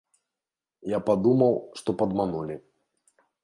Я 0.93 0.99
падумаў, 1.11 1.53
што 1.81 1.89
падманулі. 2.03 2.55